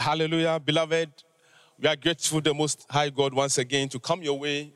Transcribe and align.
Hallelujah, 0.00 0.58
beloved. 0.58 1.10
We 1.78 1.86
are 1.86 1.94
grateful 1.94 2.40
the 2.40 2.54
Most 2.54 2.86
High 2.88 3.10
God 3.10 3.34
once 3.34 3.58
again 3.58 3.86
to 3.90 3.98
come 3.98 4.22
your 4.22 4.38
way 4.38 4.72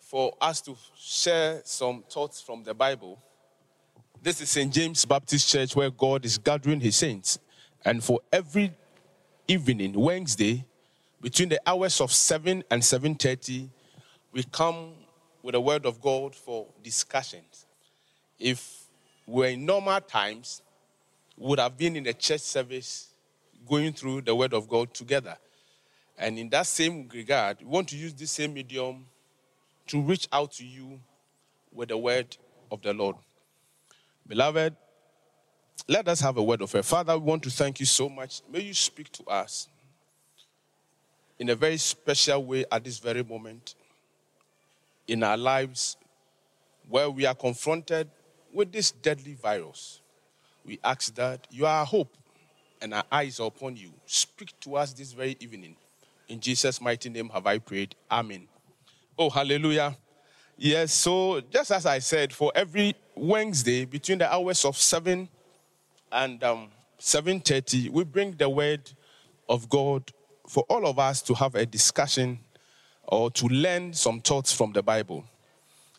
for 0.00 0.32
us 0.40 0.62
to 0.62 0.74
share 0.96 1.60
some 1.66 2.02
thoughts 2.08 2.40
from 2.40 2.64
the 2.64 2.72
Bible. 2.72 3.22
This 4.22 4.40
is 4.40 4.48
St. 4.48 4.72
James 4.72 5.04
Baptist 5.04 5.50
Church 5.50 5.76
where 5.76 5.90
God 5.90 6.24
is 6.24 6.38
gathering 6.38 6.80
his 6.80 6.96
saints. 6.96 7.38
And 7.84 8.02
for 8.02 8.20
every 8.32 8.72
evening, 9.46 9.92
Wednesday, 9.92 10.64
between 11.20 11.50
the 11.50 11.60
hours 11.66 12.00
of 12.00 12.10
7 12.10 12.64
and 12.70 12.82
7.30, 12.82 13.68
we 14.32 14.44
come 14.44 14.92
with 15.42 15.52
the 15.52 15.60
word 15.60 15.84
of 15.84 16.00
God 16.00 16.34
for 16.34 16.68
discussions. 16.82 17.66
If 18.38 18.84
we're 19.26 19.50
in 19.50 19.66
normal 19.66 20.00
times, 20.00 20.62
we 21.36 21.48
would 21.48 21.58
have 21.58 21.76
been 21.76 21.96
in 21.96 22.06
a 22.06 22.14
church 22.14 22.40
service 22.40 23.09
going 23.70 23.92
through 23.92 24.22
the 24.22 24.34
word 24.34 24.52
of 24.52 24.68
God 24.68 24.92
together. 24.92 25.36
And 26.18 26.38
in 26.38 26.50
that 26.50 26.66
same 26.66 27.08
regard, 27.14 27.58
we 27.60 27.66
want 27.66 27.88
to 27.88 27.96
use 27.96 28.12
this 28.12 28.32
same 28.32 28.52
medium 28.52 29.06
to 29.86 30.02
reach 30.02 30.28
out 30.32 30.52
to 30.54 30.66
you 30.66 31.00
with 31.72 31.88
the 31.88 31.96
word 31.96 32.36
of 32.70 32.82
the 32.82 32.92
Lord. 32.92 33.16
Beloved, 34.26 34.74
let 35.88 36.08
us 36.08 36.20
have 36.20 36.36
a 36.36 36.42
word 36.42 36.60
of 36.62 36.70
prayer. 36.70 36.82
Father, 36.82 37.16
we 37.16 37.24
want 37.24 37.42
to 37.44 37.50
thank 37.50 37.80
you 37.80 37.86
so 37.86 38.08
much. 38.08 38.42
May 38.52 38.60
you 38.60 38.74
speak 38.74 39.10
to 39.12 39.24
us 39.24 39.68
in 41.38 41.48
a 41.48 41.54
very 41.54 41.78
special 41.78 42.44
way 42.44 42.64
at 42.70 42.84
this 42.84 42.98
very 42.98 43.22
moment 43.22 43.76
in 45.06 45.22
our 45.22 45.36
lives 45.36 45.96
where 46.88 47.08
we 47.08 47.24
are 47.24 47.34
confronted 47.34 48.10
with 48.52 48.72
this 48.72 48.90
deadly 48.90 49.34
virus. 49.34 50.00
We 50.66 50.78
ask 50.84 51.14
that 51.14 51.46
you 51.50 51.66
are 51.66 51.80
our 51.80 51.86
hope 51.86 52.16
and 52.80 52.94
our 52.94 53.04
eyes 53.10 53.40
are 53.40 53.46
upon 53.46 53.76
you. 53.76 53.90
Speak 54.06 54.58
to 54.60 54.76
us 54.76 54.92
this 54.92 55.12
very 55.12 55.36
evening. 55.40 55.76
In 56.28 56.40
Jesus' 56.40 56.80
mighty 56.80 57.10
name 57.10 57.28
have 57.30 57.46
I 57.46 57.58
prayed. 57.58 57.94
Amen. 58.10 58.46
Oh, 59.18 59.28
hallelujah. 59.28 59.96
Yes, 60.56 60.92
so 60.92 61.40
just 61.40 61.72
as 61.72 61.86
I 61.86 61.98
said, 61.98 62.32
for 62.32 62.52
every 62.54 62.94
Wednesday 63.14 63.84
between 63.84 64.18
the 64.18 64.32
hours 64.32 64.64
of 64.64 64.76
7 64.76 65.28
and 66.12 66.44
um, 66.44 66.68
7.30, 66.98 67.90
we 67.90 68.04
bring 68.04 68.32
the 68.32 68.48
word 68.48 68.90
of 69.48 69.68
God 69.68 70.12
for 70.48 70.64
all 70.68 70.86
of 70.86 70.98
us 70.98 71.22
to 71.22 71.34
have 71.34 71.54
a 71.54 71.64
discussion 71.64 72.38
or 73.04 73.30
to 73.30 73.46
learn 73.46 73.92
some 73.92 74.20
thoughts 74.20 74.52
from 74.52 74.72
the 74.72 74.82
Bible. 74.82 75.24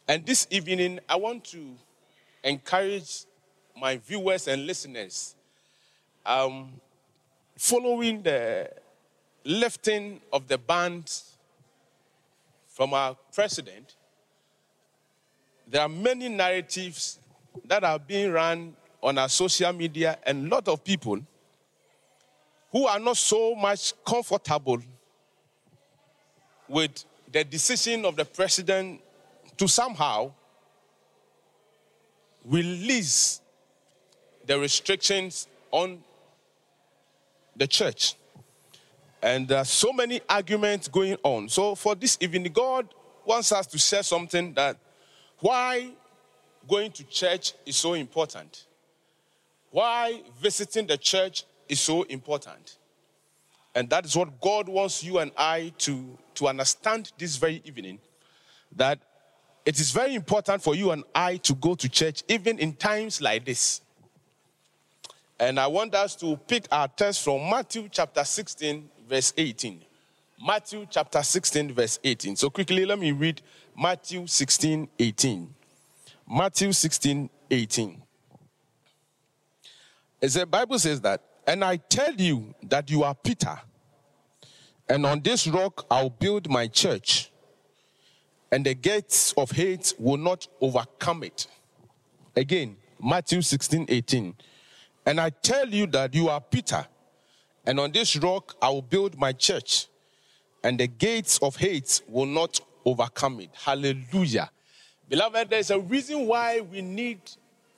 And 0.08 0.26
this 0.26 0.48
evening, 0.50 1.00
I 1.10 1.16
want 1.16 1.44
to 1.46 1.76
encourage 2.44 3.26
my 3.80 3.98
viewers 3.98 4.48
and 4.48 4.66
listeners 4.66 5.36
um, 6.26 6.70
following 7.58 8.22
the 8.22 8.70
lifting 9.44 10.22
of 10.32 10.48
the 10.48 10.58
ban 10.58 11.04
from 12.68 12.94
our 12.94 13.16
president, 13.34 13.96
there 15.68 15.82
are 15.82 15.90
many 15.90 16.30
narratives 16.30 17.20
that 17.66 17.84
are 17.84 18.00
being 18.00 18.32
run 18.32 18.76
on 19.02 19.18
our 19.18 19.30
social 19.30 19.74
media, 19.74 20.18
and 20.26 20.46
a 20.48 20.56
lot 20.56 20.68
of 20.68 20.84
people 20.84 21.20
who 22.72 22.86
are 22.86 23.00
not 23.00 23.18
so 23.18 23.56
much 23.56 23.94
comfortable 24.06 24.82
with 26.68 27.04
the 27.32 27.44
decision 27.44 28.06
of 28.06 28.16
the 28.16 28.26
president 28.26 29.02
to 29.58 29.68
somehow 29.68 30.32
release 32.46 33.42
the 34.46 34.58
restrictions 34.58 35.48
on 35.72 36.04
the 37.56 37.68
church. 37.68 38.16
And 39.22 39.48
there 39.48 39.60
are 39.60 39.66
so 39.66 39.94
many 39.94 40.22
arguments 40.28 40.88
going 40.88 41.18
on. 41.24 41.48
So, 41.50 41.76
for 41.76 41.94
this 41.94 42.18
evening, 42.22 42.52
God 42.52 42.88
wants 43.26 43.52
us 43.52 43.68
to 43.68 43.78
share 43.78 44.04
something 44.04 44.54
that 44.54 44.78
why 45.40 45.92
going 46.68 46.92
to 46.92 47.04
church 47.04 47.54
is 47.66 47.76
so 47.76 47.94
important, 47.94 48.66
why 49.70 50.22
visiting 50.40 50.88
the 50.88 50.98
church 50.98 51.44
is 51.68 51.80
so 51.80 52.04
important. 52.04 52.78
And 53.74 53.90
that 53.90 54.06
is 54.06 54.16
what 54.16 54.42
God 54.42 54.68
wants 54.68 55.04
you 55.04 55.20
and 55.20 55.32
I 55.38 55.72
to, 55.80 56.18
to 56.36 56.48
understand 56.48 57.12
this 57.18 57.38
very 57.38 57.62
evening 57.64 58.00
that 58.76 59.00
it 59.66 59.80
is 59.80 59.92
very 59.92 60.16
important 60.16 60.62
for 60.62 60.76
you 60.76 60.92
and 60.92 61.04
I 61.14 61.38
to 61.38 61.54
go 61.56 61.76
to 61.76 61.88
church 61.88 62.24
even 62.28 62.60
in 62.60 62.74
times 62.74 63.22
like 63.22 63.46
this. 63.46 63.82
And 65.42 65.60
I 65.60 65.66
want 65.66 65.96
us 65.96 66.16
to 66.18 66.38
pick 66.38 66.68
our 66.72 66.88
text 66.88 67.24
from 67.24 67.50
Matthew 67.50 67.90
chapter 67.90 68.24
16, 68.24 68.88
verse 69.10 69.34
18. 69.36 69.84
Matthew 70.46 70.86
chapter 70.88 71.24
16, 71.24 71.74
verse 71.74 71.98
18. 72.04 72.36
So 72.36 72.52
quickly, 72.52 72.86
let 72.86 73.00
me 73.00 73.12
read 73.12 73.42
Matthew 73.76 74.28
16, 74.28 74.88
18. 75.00 75.56
Matthew 76.30 76.72
16, 76.72 77.28
18. 77.50 78.04
As 80.22 80.36
the 80.36 80.46
Bible 80.46 80.78
says 80.78 81.02
that, 81.02 81.24
and 81.48 81.64
I 81.64 81.78
tell 81.78 82.14
you 82.14 82.54
that 82.62 82.92
you 82.92 83.02
are 83.02 83.16
Peter, 83.16 83.60
and 84.88 85.08
on 85.08 85.22
this 85.22 85.48
rock 85.48 85.88
I'll 85.90 86.12
build 86.12 86.52
my 86.52 86.68
church, 86.68 87.32
and 88.52 88.64
the 88.64 88.76
gates 88.76 89.34
of 89.36 89.50
Hades 89.50 89.96
will 89.98 90.18
not 90.18 90.48
overcome 90.62 91.24
it. 91.24 91.48
Again, 92.36 92.78
Matthew 93.02 93.42
16, 93.42 93.88
18. 93.90 94.36
And 95.06 95.20
I 95.20 95.30
tell 95.30 95.68
you 95.68 95.88
that 95.88 96.14
you 96.14 96.30
are 96.30 96.40
Peter, 96.40 96.86
and 97.66 97.80
on 97.80 97.92
this 97.92 98.16
rock 98.18 98.56
I 98.62 98.70
will 98.70 98.82
build 98.82 99.18
my 99.18 99.34
church, 99.34 99.88
and 100.64 100.80
the 100.80 100.88
gates 100.88 101.40
of 101.40 101.56
Hades 101.56 102.04
will 102.08 102.28
not 102.28 102.60
overcome 102.86 103.40
it. 103.40 103.50
Hallelujah. 103.54 104.50
Beloved, 105.10 105.50
there's 105.50 105.72
a 105.72 105.80
reason 105.80 106.28
why 106.28 106.62
we 106.62 106.82
need 106.82 107.20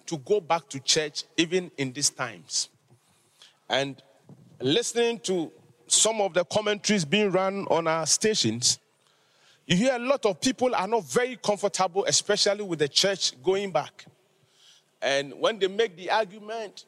to 0.06 0.17
go 0.17 0.41
back 0.41 0.67
to 0.69 0.79
church 0.79 1.23
even 1.38 1.72
in 1.78 1.94
these 1.94 2.09
times. 2.09 2.69
And 3.69 4.01
listening 4.59 5.19
to 5.22 5.51
some 5.88 6.22
of 6.22 6.34
the 6.34 6.44
commentaries 6.45 7.05
being 7.05 7.31
run 7.31 7.66
on 7.69 7.88
our 7.88 8.05
stations, 8.05 8.79
you 9.66 9.78
hear 9.78 9.95
a 9.95 10.00
lot 10.00 10.25
of 10.25 10.41
people 10.41 10.75
are 10.75 10.88
not 10.88 11.05
very 11.05 11.38
comfortable, 11.38 12.03
especially 12.05 12.63
with 12.63 12.79
the 12.79 12.88
church 12.88 13.41
going 13.41 13.72
back. 13.72 14.05
And 15.01 15.34
when 15.34 15.57
they 15.57 15.67
make 15.67 15.95
the 15.95 16.11
argument, 16.11 16.85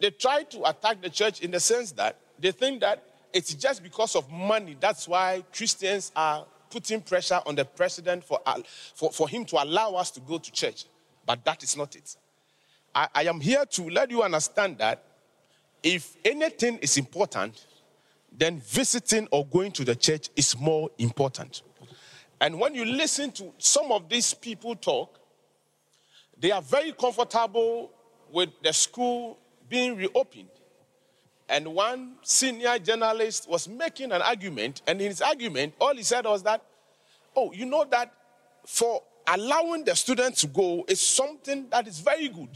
they 0.00 0.10
try 0.10 0.42
to 0.44 0.68
attack 0.68 1.02
the 1.02 1.10
church 1.10 1.40
in 1.40 1.50
the 1.50 1.60
sense 1.60 1.92
that 1.92 2.18
they 2.38 2.52
think 2.52 2.80
that 2.80 3.02
it's 3.32 3.54
just 3.54 3.82
because 3.82 4.16
of 4.16 4.30
money. 4.30 4.76
That's 4.78 5.08
why 5.08 5.44
Christians 5.52 6.12
are 6.14 6.46
putting 6.70 7.00
pressure 7.00 7.40
on 7.46 7.54
the 7.54 7.64
president 7.64 8.24
for, 8.24 8.40
for, 8.94 9.10
for 9.12 9.28
him 9.28 9.44
to 9.46 9.62
allow 9.62 9.94
us 9.94 10.10
to 10.12 10.20
go 10.20 10.38
to 10.38 10.52
church. 10.52 10.84
But 11.26 11.44
that 11.44 11.62
is 11.62 11.76
not 11.76 11.96
it. 11.96 12.16
I, 12.94 13.08
I 13.14 13.22
am 13.24 13.40
here 13.40 13.64
to 13.64 13.90
let 13.90 14.10
you 14.10 14.22
understand 14.22 14.78
that 14.78 15.02
if 15.82 16.16
anything 16.24 16.78
is 16.78 16.96
important, 16.96 17.66
then 18.36 18.60
visiting 18.60 19.26
or 19.30 19.46
going 19.46 19.72
to 19.72 19.84
the 19.84 19.94
church 19.96 20.28
is 20.36 20.58
more 20.58 20.90
important. 20.98 21.62
And 22.40 22.58
when 22.60 22.74
you 22.74 22.84
listen 22.84 23.32
to 23.32 23.52
some 23.58 23.90
of 23.90 24.08
these 24.08 24.32
people 24.32 24.76
talk, 24.76 25.18
they 26.38 26.52
are 26.52 26.62
very 26.62 26.92
comfortable 26.92 27.90
with 28.30 28.50
the 28.62 28.72
school 28.72 29.38
being 29.68 29.96
reopened. 29.96 30.48
And 31.48 31.74
one 31.74 32.16
senior 32.22 32.78
journalist 32.78 33.48
was 33.48 33.68
making 33.68 34.12
an 34.12 34.20
argument, 34.20 34.82
and 34.86 35.00
in 35.00 35.08
his 35.08 35.22
argument, 35.22 35.74
all 35.80 35.94
he 35.94 36.02
said 36.02 36.24
was 36.26 36.42
that, 36.42 36.62
oh, 37.34 37.52
you 37.52 37.64
know 37.64 37.84
that 37.90 38.12
for 38.66 39.02
allowing 39.26 39.84
the 39.84 39.96
students 39.96 40.42
to 40.42 40.46
go 40.46 40.84
is 40.88 41.00
something 41.00 41.68
that 41.70 41.86
is 41.86 42.00
very 42.00 42.28
good. 42.28 42.50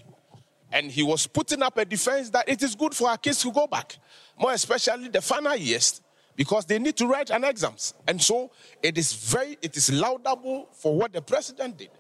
And 0.71 0.91
he 0.91 1.03
was 1.03 1.27
putting 1.27 1.62
up 1.62 1.77
a 1.78 1.84
defense 1.84 2.31
that 2.31 2.49
it 2.49 2.62
is 2.62 2.75
good 2.75 2.95
for 2.95 3.09
our 3.09 3.19
kids 3.19 3.41
to 3.43 3.53
go 3.53 3.67
back, 3.67 3.97
more 4.39 4.53
especially 4.53 5.09
the 5.09 5.21
final 5.21 5.55
years, 5.56 6.01
because 6.34 6.65
they 6.65 6.78
need 6.78 6.97
to 6.97 7.07
write 7.07 7.31
an 7.31 7.45
exams. 7.45 7.95
And 8.07 8.21
so 8.21 8.51
it 8.83 8.97
is 8.97 9.13
very, 9.13 9.59
it 9.60 9.77
is 9.77 9.92
laudable 9.92 10.69
for 10.72 10.97
what 10.97 11.13
the 11.13 11.21
president 11.21 11.77
did. 11.77 11.91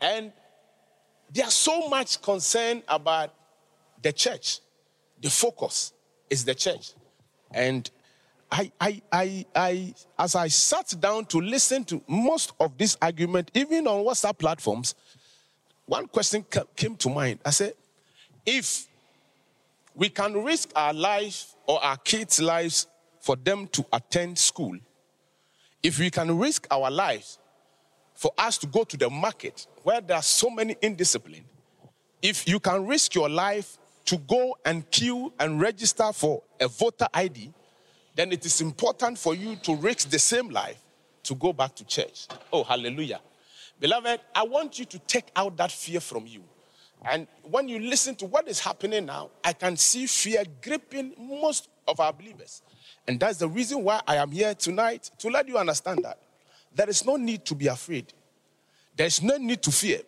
And 0.00 0.32
there's 1.32 1.54
so 1.54 1.88
much 1.88 2.20
concern 2.20 2.82
about 2.88 3.32
the 4.04 4.12
church. 4.12 4.60
The 5.20 5.30
focus 5.30 5.92
is 6.30 6.44
the 6.44 6.54
church. 6.54 6.92
And 7.50 7.90
I, 8.52 8.70
I, 8.80 9.02
I, 9.10 9.46
I, 9.54 9.94
as 10.18 10.36
I 10.36 10.48
sat 10.48 10.94
down 11.00 11.24
to 11.26 11.40
listen 11.40 11.84
to 11.86 12.00
most 12.06 12.52
of 12.60 12.78
this 12.78 12.96
argument, 13.02 13.50
even 13.54 13.88
on 13.88 14.04
WhatsApp 14.04 14.38
platforms, 14.38 14.94
one 15.86 16.06
question 16.06 16.44
came 16.76 16.96
to 16.96 17.08
mind. 17.08 17.40
I 17.44 17.50
said, 17.50 17.74
if 18.46 18.86
we 19.94 20.08
can 20.08 20.44
risk 20.44 20.70
our 20.76 20.92
life 20.92 21.54
or 21.66 21.82
our 21.82 21.96
kids' 21.96 22.40
lives 22.40 22.86
for 23.20 23.36
them 23.36 23.66
to 23.68 23.84
attend 23.92 24.38
school, 24.38 24.76
if 25.82 25.98
we 25.98 26.10
can 26.10 26.38
risk 26.38 26.66
our 26.70 26.90
lives 26.90 27.38
for 28.14 28.32
us 28.36 28.58
to 28.58 28.66
go 28.66 28.84
to 28.84 28.96
the 28.96 29.08
market 29.08 29.66
where 29.82 30.00
there 30.00 30.16
are 30.16 30.22
so 30.22 30.50
many 30.50 30.76
indiscipline, 30.82 31.44
if 32.22 32.46
you 32.46 32.60
can 32.60 32.86
risk 32.86 33.14
your 33.14 33.28
life 33.28 33.78
to 34.06 34.16
go 34.18 34.56
and 34.64 34.88
queue 34.90 35.32
and 35.38 35.60
register 35.60 36.12
for 36.12 36.42
a 36.60 36.68
voter 36.68 37.06
ID, 37.14 37.52
then 38.14 38.32
it 38.32 38.44
is 38.44 38.60
important 38.60 39.18
for 39.18 39.34
you 39.34 39.56
to 39.56 39.74
risk 39.76 40.10
the 40.10 40.18
same 40.18 40.50
life 40.50 40.78
to 41.24 41.34
go 41.34 41.52
back 41.52 41.74
to 41.76 41.84
church. 41.84 42.28
Oh, 42.52 42.62
hallelujah. 42.62 43.20
Beloved, 43.80 44.20
I 44.34 44.42
want 44.44 44.78
you 44.78 44.84
to 44.84 44.98
take 45.00 45.30
out 45.34 45.56
that 45.56 45.72
fear 45.72 46.00
from 46.00 46.26
you. 46.26 46.44
And 47.04 47.26
when 47.42 47.68
you 47.68 47.80
listen 47.80 48.14
to 48.16 48.26
what 48.26 48.48
is 48.48 48.60
happening 48.60 49.06
now, 49.06 49.30
I 49.42 49.52
can 49.52 49.76
see 49.76 50.06
fear 50.06 50.44
gripping 50.62 51.14
most 51.18 51.68
of 51.86 52.00
our 52.00 52.12
believers. 52.12 52.62
And 53.06 53.20
that's 53.20 53.38
the 53.38 53.48
reason 53.48 53.82
why 53.82 54.00
I 54.06 54.16
am 54.16 54.30
here 54.30 54.54
tonight 54.54 55.10
to 55.18 55.28
let 55.28 55.48
you 55.48 55.58
understand 55.58 56.04
that 56.04 56.18
there 56.74 56.88
is 56.88 57.04
no 57.04 57.16
need 57.16 57.44
to 57.46 57.54
be 57.54 57.66
afraid. 57.66 58.12
There's 58.96 59.22
no 59.22 59.36
need 59.36 59.62
to 59.62 59.70
fear. 59.70 60.00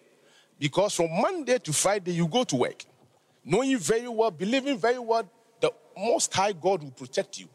Because 0.58 0.94
from 0.94 1.08
Monday 1.20 1.58
to 1.58 1.72
Friday, 1.72 2.12
you 2.12 2.26
go 2.26 2.44
to 2.44 2.56
work, 2.56 2.84
knowing 3.46 3.78
very 3.78 4.08
well, 4.08 4.30
believing 4.30 4.76
very 4.76 4.98
well, 4.98 5.26
the 5.60 5.72
Most 5.96 6.34
High 6.34 6.52
God 6.52 6.82
will 6.82 6.90
protect 6.90 7.38
you. 7.38 7.48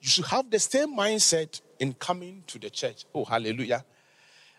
You 0.00 0.08
should 0.08 0.24
have 0.26 0.50
the 0.50 0.58
same 0.58 0.96
mindset 0.96 1.60
in 1.78 1.92
coming 1.92 2.42
to 2.48 2.58
the 2.58 2.70
church. 2.70 3.04
Oh, 3.14 3.24
hallelujah. 3.24 3.84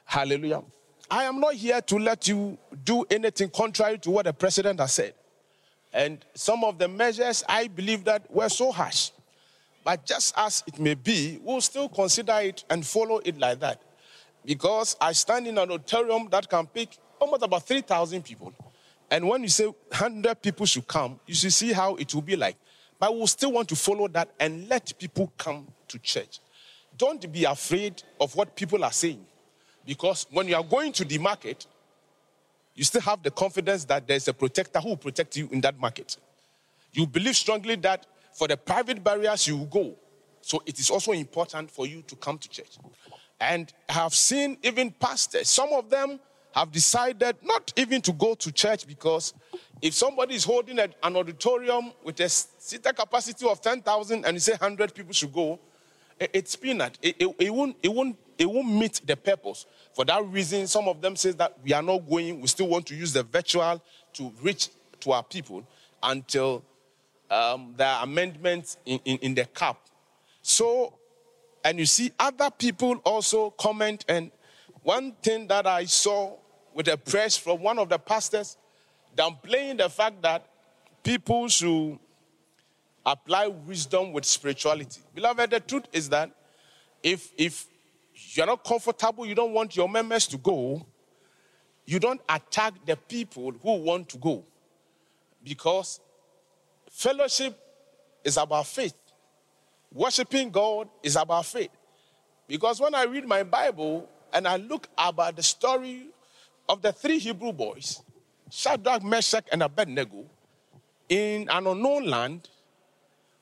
Hallelujah. 0.05 0.63
I 1.09 1.23
am 1.23 1.39
not 1.39 1.55
here 1.55 1.81
to 1.81 1.97
let 1.97 2.27
you 2.27 2.57
do 2.83 3.05
anything 3.09 3.49
contrary 3.49 3.97
to 3.99 4.11
what 4.11 4.25
the 4.25 4.33
president 4.33 4.79
has 4.79 4.93
said. 4.93 5.13
And 5.93 6.23
some 6.35 6.63
of 6.63 6.77
the 6.77 6.87
measures 6.87 7.43
I 7.47 7.67
believe 7.67 8.03
that 8.03 8.29
were 8.31 8.49
so 8.49 8.71
harsh. 8.71 9.11
But 9.83 10.05
just 10.05 10.33
as 10.37 10.63
it 10.67 10.79
may 10.79 10.95
be, 10.95 11.39
we'll 11.41 11.61
still 11.61 11.87
consider 11.87 12.37
it 12.41 12.65
and 12.69 12.85
follow 12.85 13.19
it 13.19 13.39
like 13.39 13.61
that. 13.61 13.81
Because 14.43 14.97
I 14.99 15.13
stand 15.13 15.47
in 15.47 15.57
an 15.57 15.71
auditorium 15.71 16.27
that 16.31 16.49
can 16.49 16.67
pick 16.67 16.97
almost 17.19 17.43
about 17.43 17.65
3,000 17.65 18.23
people. 18.23 18.53
And 19.09 19.27
when 19.27 19.43
you 19.43 19.49
say 19.49 19.65
100 19.65 20.41
people 20.41 20.65
should 20.65 20.87
come, 20.87 21.19
you 21.25 21.33
should 21.33 21.53
see 21.53 21.71
how 21.71 21.95
it 21.95 22.13
will 22.13 22.21
be 22.21 22.35
like. 22.35 22.57
But 22.99 23.15
we'll 23.15 23.27
still 23.27 23.51
want 23.51 23.69
to 23.69 23.75
follow 23.75 24.07
that 24.09 24.29
and 24.39 24.67
let 24.67 24.97
people 24.97 25.31
come 25.37 25.67
to 25.87 25.99
church. 25.99 26.39
Don't 26.97 27.31
be 27.31 27.43
afraid 27.43 28.01
of 28.19 28.35
what 28.35 28.55
people 28.55 28.83
are 28.83 28.91
saying. 28.91 29.23
Because 29.85 30.25
when 30.31 30.47
you 30.47 30.55
are 30.55 30.63
going 30.63 30.91
to 30.93 31.05
the 31.05 31.17
market, 31.17 31.65
you 32.75 32.83
still 32.83 33.01
have 33.01 33.23
the 33.23 33.31
confidence 33.31 33.85
that 33.85 34.07
there's 34.07 34.27
a 34.27 34.33
protector 34.33 34.79
who 34.79 34.89
will 34.89 34.97
protect 34.97 35.37
you 35.37 35.47
in 35.51 35.61
that 35.61 35.79
market. 35.79 36.17
You 36.93 37.07
believe 37.07 37.35
strongly 37.35 37.75
that 37.77 38.05
for 38.33 38.47
the 38.47 38.57
private 38.57 39.03
barriers 39.03 39.47
you 39.47 39.57
will 39.57 39.65
go. 39.65 39.95
So 40.41 40.61
it 40.65 40.79
is 40.79 40.89
also 40.89 41.11
important 41.11 41.71
for 41.71 41.87
you 41.87 42.01
to 42.03 42.15
come 42.15 42.37
to 42.37 42.49
church. 42.49 42.77
And 43.39 43.71
I 43.89 43.93
have 43.93 44.13
seen 44.13 44.57
even 44.63 44.91
pastors, 44.91 45.49
some 45.49 45.69
of 45.73 45.89
them 45.89 46.19
have 46.57 46.71
decided 46.71 47.35
not 47.43 47.71
even 47.75 48.01
to 48.01 48.11
go 48.11 48.33
to 48.33 48.51
church 48.51 48.87
because 48.87 49.35
if 49.79 49.93
somebody 49.93 50.33
is 50.33 50.43
holding 50.43 50.79
an 50.79 50.91
auditorium 51.03 51.91
with 52.03 52.19
a 52.19 52.27
seater 52.27 52.91
capacity 52.93 53.47
of 53.47 53.61
10,000 53.61 54.25
and 54.25 54.33
you 54.35 54.39
say 54.39 54.53
100 54.53 54.91
people 54.91 55.13
should 55.13 55.31
go, 55.31 55.59
it's 56.19 56.55
peanut. 56.55 56.97
It, 56.99 57.15
it, 57.19 57.35
it, 57.37 57.53
won't, 57.53 57.77
it, 57.83 57.93
won't, 57.93 58.17
it 58.39 58.49
won't 58.49 58.71
meet 58.71 59.01
the 59.05 59.15
purpose. 59.15 59.67
For 59.93 60.03
that 60.05 60.25
reason, 60.25 60.65
some 60.65 60.87
of 60.87 60.99
them 60.99 61.15
say 61.15 61.29
that 61.33 61.59
we 61.63 61.73
are 61.73 61.83
not 61.83 62.09
going, 62.09 62.41
we 62.41 62.47
still 62.47 62.69
want 62.69 62.87
to 62.87 62.95
use 62.95 63.13
the 63.13 63.21
virtual 63.21 63.79
to 64.13 64.33
reach 64.41 64.69
to 65.01 65.11
our 65.11 65.23
people 65.23 65.63
until 66.01 66.63
um, 67.29 67.75
there 67.77 67.87
are 67.87 68.03
amendments 68.03 68.77
in, 68.83 68.99
in, 69.05 69.17
in 69.19 69.35
the 69.35 69.45
cap. 69.45 69.77
So, 70.41 70.93
and 71.63 71.77
you 71.77 71.85
see 71.85 72.11
other 72.17 72.49
people 72.49 72.95
also 73.03 73.51
comment. 73.51 74.05
And 74.07 74.31
one 74.81 75.11
thing 75.21 75.45
that 75.49 75.67
I 75.67 75.85
saw 75.85 76.37
with 76.77 76.87
a 76.89 76.95
press 76.95 77.35
from 77.35 77.59
one 77.59 77.79
of 77.79 77.89
the 77.89 77.97
pastors 77.97 78.55
downplaying 79.15 79.79
the 79.79 79.89
fact 79.89 80.21
that 80.21 80.45
people 81.01 81.47
should 81.47 81.97
apply 83.03 83.47
wisdom 83.47 84.13
with 84.13 84.23
spirituality. 84.23 85.01
Beloved, 85.15 85.49
the 85.49 85.59
truth 85.59 85.85
is 85.91 86.07
that 86.09 86.29
if, 87.01 87.31
if 87.35 87.65
you're 88.13 88.45
not 88.45 88.63
comfortable, 88.63 89.25
you 89.25 89.33
don't 89.33 89.53
want 89.53 89.75
your 89.75 89.89
members 89.89 90.27
to 90.27 90.37
go, 90.37 90.85
you 91.87 91.97
don't 91.99 92.21
attack 92.29 92.75
the 92.85 92.95
people 92.95 93.51
who 93.63 93.77
want 93.77 94.07
to 94.09 94.19
go. 94.19 94.45
Because 95.43 95.99
fellowship 96.91 97.57
is 98.23 98.37
about 98.37 98.67
faith. 98.67 98.93
Worshipping 99.91 100.51
God 100.51 100.89
is 101.01 101.15
about 101.15 101.47
faith. 101.47 101.71
Because 102.47 102.79
when 102.79 102.93
I 102.93 103.05
read 103.05 103.25
my 103.25 103.41
Bible 103.41 104.07
and 104.31 104.47
I 104.47 104.57
look 104.57 104.87
about 104.95 105.37
the 105.37 105.41
story 105.41 106.09
of 106.69 106.81
the 106.81 106.91
three 106.91 107.19
Hebrew 107.19 107.53
boys, 107.53 108.01
Shadrach, 108.49 109.03
Meshach, 109.03 109.45
and 109.51 109.63
Abednego, 109.63 110.25
in 111.09 111.47
an 111.49 111.67
unknown 111.67 112.05
land, 112.05 112.49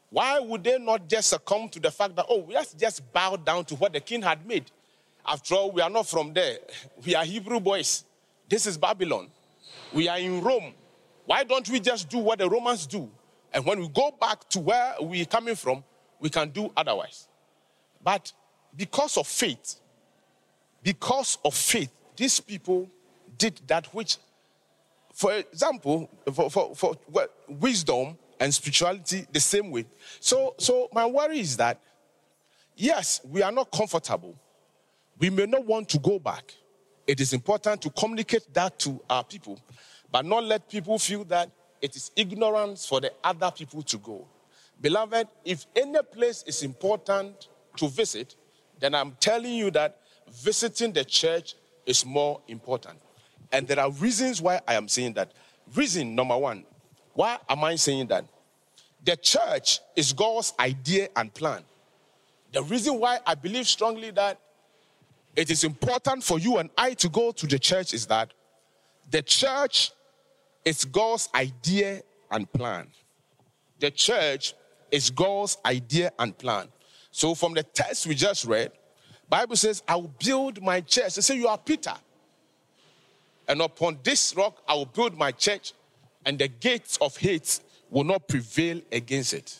why 0.09 0.39
would 0.39 0.63
they 0.63 0.77
not 0.77 1.09
just 1.09 1.29
succumb 1.29 1.67
to 1.69 1.79
the 1.79 1.91
fact 1.91 2.15
that, 2.15 2.25
oh, 2.29 2.45
let's 2.49 2.73
just 2.73 3.11
bow 3.11 3.35
down 3.35 3.65
to 3.65 3.75
what 3.75 3.93
the 3.93 3.99
king 3.99 4.21
had 4.21 4.45
made? 4.45 4.71
After 5.25 5.55
all, 5.55 5.71
we 5.71 5.81
are 5.81 5.89
not 5.89 6.07
from 6.07 6.33
there. 6.33 6.57
We 7.05 7.15
are 7.15 7.25
Hebrew 7.25 7.59
boys. 7.59 8.05
This 8.47 8.65
is 8.65 8.77
Babylon. 8.77 9.29
We 9.91 10.07
are 10.07 10.19
in 10.19 10.41
Rome. 10.41 10.73
Why 11.25 11.43
don't 11.43 11.67
we 11.69 11.79
just 11.79 12.09
do 12.09 12.19
what 12.19 12.39
the 12.39 12.47
Romans 12.47 12.85
do? 12.85 13.09
And 13.51 13.65
when 13.65 13.79
we 13.79 13.87
go 13.87 14.11
back 14.19 14.47
to 14.49 14.59
where 14.59 14.95
we're 15.01 15.25
coming 15.25 15.55
from, 15.55 15.83
we 16.19 16.29
can 16.29 16.49
do 16.49 16.71
otherwise. 16.77 17.27
But 18.03 18.31
because 18.75 19.17
of 19.17 19.27
faith, 19.27 19.75
because 20.83 21.37
of 21.43 21.55
faith, 21.55 21.91
these 22.15 22.39
people 22.39 22.89
did 23.37 23.61
that 23.67 23.87
which, 23.93 24.17
for 25.13 25.33
example, 25.33 26.09
for, 26.33 26.49
for, 26.49 26.75
for 26.75 26.95
wisdom 27.47 28.17
and 28.39 28.53
spirituality 28.53 29.25
the 29.31 29.39
same 29.39 29.71
way. 29.71 29.85
So, 30.19 30.55
so 30.57 30.89
my 30.93 31.05
worry 31.05 31.39
is 31.39 31.57
that, 31.57 31.79
yes, 32.75 33.21
we 33.29 33.41
are 33.41 33.51
not 33.51 33.71
comfortable. 33.71 34.35
We 35.17 35.29
may 35.29 35.45
not 35.45 35.65
want 35.65 35.89
to 35.89 35.99
go 35.99 36.19
back. 36.19 36.53
It 37.07 37.21
is 37.21 37.33
important 37.33 37.81
to 37.83 37.89
communicate 37.91 38.53
that 38.53 38.77
to 38.79 38.99
our 39.09 39.23
people, 39.23 39.59
but 40.11 40.25
not 40.25 40.43
let 40.43 40.69
people 40.69 40.99
feel 40.99 41.23
that 41.25 41.49
it 41.81 41.95
is 41.95 42.11
ignorance 42.15 42.85
for 42.85 42.99
the 42.99 43.11
other 43.23 43.51
people 43.51 43.81
to 43.83 43.97
go. 43.97 44.27
Beloved, 44.81 45.27
if 45.45 45.65
any 45.75 46.01
place 46.01 46.43
is 46.47 46.63
important 46.63 47.47
to 47.77 47.87
visit, 47.87 48.35
then 48.79 48.95
I'm 48.95 49.11
telling 49.19 49.53
you 49.53 49.71
that 49.71 49.99
visiting 50.31 50.91
the 50.91 51.05
church 51.05 51.55
is 51.85 52.05
more 52.05 52.41
important. 52.47 52.99
And 53.55 53.65
there 53.69 53.79
are 53.79 53.89
reasons 53.89 54.41
why 54.41 54.59
I 54.67 54.73
am 54.73 54.89
saying 54.89 55.13
that. 55.13 55.31
Reason 55.73 56.13
number 56.13 56.37
one, 56.37 56.65
why 57.13 57.37
am 57.47 57.63
I 57.63 57.77
saying 57.77 58.07
that? 58.07 58.25
The 59.05 59.15
church 59.15 59.79
is 59.95 60.11
God's 60.11 60.53
idea 60.59 61.07
and 61.15 61.33
plan. 61.33 61.63
The 62.51 62.61
reason 62.63 62.99
why 62.99 63.19
I 63.25 63.33
believe 63.33 63.65
strongly 63.65 64.11
that 64.11 64.41
it 65.37 65.49
is 65.49 65.63
important 65.63 66.21
for 66.21 66.37
you 66.37 66.57
and 66.57 66.69
I 66.77 66.95
to 66.95 67.07
go 67.07 67.31
to 67.31 67.47
the 67.47 67.57
church 67.57 67.93
is 67.93 68.05
that 68.07 68.33
the 69.09 69.21
church 69.21 69.93
is 70.65 70.83
God's 70.83 71.29
idea 71.33 72.01
and 72.31 72.51
plan. 72.51 72.87
The 73.79 73.89
church 73.89 74.53
is 74.91 75.09
God's 75.09 75.59
idea 75.65 76.11
and 76.19 76.37
plan. 76.37 76.67
So 77.09 77.35
from 77.35 77.53
the 77.53 77.63
text 77.63 78.05
we 78.05 78.15
just 78.15 78.43
read, 78.43 78.73
Bible 79.29 79.55
says, 79.55 79.81
I 79.87 79.95
will 79.95 80.13
build 80.19 80.61
my 80.61 80.81
church. 80.81 81.15
They 81.15 81.21
say 81.21 81.37
you 81.37 81.47
are 81.47 81.57
Peter. 81.57 81.93
And 83.47 83.61
upon 83.61 83.99
this 84.03 84.35
rock 84.35 84.61
I 84.67 84.73
will 84.73 84.85
build 84.85 85.17
my 85.17 85.31
church, 85.31 85.73
and 86.25 86.39
the 86.39 86.47
gates 86.47 86.97
of 87.01 87.15
Hades 87.17 87.61
will 87.89 88.03
not 88.03 88.27
prevail 88.27 88.81
against 88.91 89.33
it. 89.33 89.59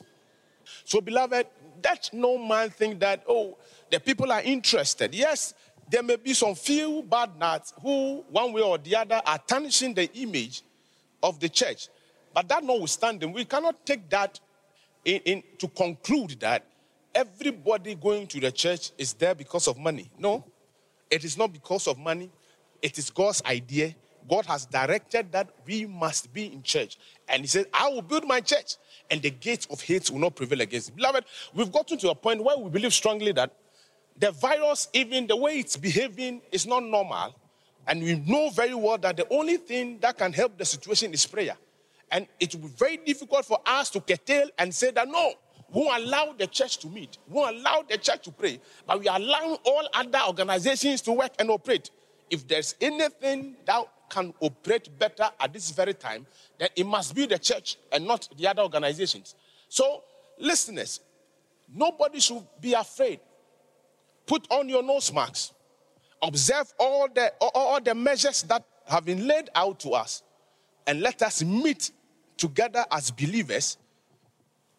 So, 0.84 1.02
beloved, 1.02 1.48
that's 1.82 2.12
no 2.14 2.38
man 2.38 2.70
think 2.72 3.00
that, 3.00 3.24
oh, 3.28 3.58
the 3.92 4.00
people 4.00 4.32
are 4.32 4.42
interested. 4.42 5.14
Yes, 5.14 5.54
there 5.90 6.02
may 6.02 6.16
be 6.16 6.34
some 6.34 6.56
few 6.56 7.04
bad 7.04 7.38
nuts 7.38 7.74
who, 7.82 8.26
one 8.30 8.52
way 8.54 8.62
or 8.62 8.78
the 8.78 8.96
other, 8.96 9.22
are 9.26 9.38
tarnishing 9.38 9.94
the 9.94 10.12
image 10.16 10.64
of 11.22 11.40
the 11.40 11.48
church. 11.48 11.90
But 12.34 12.48
that 12.50 12.64
notwithstanding, 12.64 13.32
we 13.32 13.46
cannot 13.46 13.86
take 13.86 14.10
that 14.10 14.40
in, 15.04 15.22
in, 15.26 15.44
to 15.60 15.68
conclude 15.68 16.40
that 16.40 16.66
everybody 17.14 17.96
going 17.96 18.28
to 18.28 18.40
the 18.40 18.52
church 18.52 18.92
is 18.98 19.14
there 19.14 19.36
because 19.36 19.68
of 19.68 19.78
money. 19.78 20.10
No, 20.18 20.44
it 21.10 21.24
is 21.24 21.38
not 21.38 21.54
because 21.54 21.88
of 21.88 21.98
money. 21.98 22.32
It 22.86 23.00
is 23.00 23.10
God's 23.10 23.42
idea. 23.48 23.96
God 24.30 24.46
has 24.46 24.68
directed 24.68 25.32
that 25.32 25.50
we 25.66 25.88
must 25.88 26.32
be 26.32 26.54
in 26.54 26.62
church. 26.62 27.00
And 27.28 27.42
He 27.42 27.48
said, 27.48 27.66
I 27.74 27.90
will 27.90 28.04
build 28.04 28.28
my 28.28 28.42
church, 28.42 28.76
and 29.10 29.24
the 29.24 29.32
gates 29.32 29.66
of 29.72 29.82
Hades 29.82 30.12
will 30.12 30.20
not 30.20 30.36
prevail 30.36 30.62
against 30.62 30.90
it. 30.90 30.96
Beloved, 30.96 31.26
we've 31.56 31.72
gotten 31.72 31.98
to 31.98 32.12
a 32.12 32.16
point 32.16 32.44
where 32.44 32.56
we 32.56 32.70
believe 32.70 32.94
strongly 32.94 33.32
that 33.32 33.52
the 34.20 34.30
virus, 34.30 34.88
even 34.94 35.26
the 35.26 35.36
way 35.36 35.58
it's 35.58 35.78
behaving, 35.78 36.44
is 36.52 36.68
not 36.68 36.84
normal. 36.84 37.36
And 37.88 38.04
we 38.04 38.18
know 38.20 38.52
very 38.52 38.76
well 38.76 39.00
that 39.00 39.18
the 39.18 39.28
only 39.34 39.58
thing 39.58 39.98
that 40.02 40.20
can 40.20 40.32
help 40.32 40.56
the 40.56 40.66
situation 40.66 41.12
is 41.12 41.26
prayer. 41.26 41.58
And 42.12 42.28
it 42.40 42.54
will 42.54 42.70
be 42.70 42.76
very 42.78 42.98
difficult 42.98 43.46
for 43.46 43.62
us 43.66 43.90
to 43.90 44.00
curtail 44.00 44.48
and 44.60 44.72
say 44.72 44.92
that 44.92 45.08
no, 45.08 45.34
we 45.74 45.82
won't 45.82 46.04
allow 46.04 46.36
the 46.38 46.46
church 46.46 46.78
to 46.78 46.88
meet, 46.88 47.18
we 47.28 47.34
won't 47.34 47.58
allow 47.58 47.84
the 47.90 47.98
church 47.98 48.26
to 48.26 48.32
pray, 48.32 48.62
but 48.86 49.00
we 49.00 49.08
allow 49.08 49.58
all 49.64 49.90
other 49.92 50.22
organizations 50.28 51.02
to 51.02 51.14
work 51.14 51.32
and 51.40 51.50
operate 51.50 51.90
if 52.30 52.48
there's 52.48 52.76
anything 52.82 53.56
that 53.66 53.84
can 54.10 54.34
operate 54.40 54.90
better 54.98 55.30
at 55.40 55.54
this 55.54 55.72
very 55.72 55.94
time, 55.94 56.26
then 56.58 56.70
it 56.76 56.86
must 56.86 57.16
be 57.16 57.26
the 57.26 57.40
church 57.40 57.78
and 57.92 58.06
not 58.06 58.28
the 58.38 58.48
other 58.48 58.62
organizations. 58.62 59.36
So, 59.68 60.04
listeners, 60.40 61.02
nobody 61.74 62.20
should 62.20 62.44
be 62.62 62.74
afraid. 62.74 63.20
Put 64.26 64.48
on 64.52 64.70
your 64.70 64.84
nose 64.84 65.12
marks. 65.14 65.54
Observe 66.22 66.74
all 66.80 67.08
the, 67.14 67.32
all 67.40 67.82
the 67.82 67.94
measures 67.94 68.44
that 68.44 68.64
have 68.88 69.06
been 69.06 69.28
laid 69.28 69.50
out 69.56 69.80
to 69.82 69.92
us. 69.92 70.24
And 70.88 71.02
let 71.02 71.22
us 71.22 71.44
meet 71.44 71.92
together 72.38 72.86
as 72.92 73.12
believers 73.12 73.78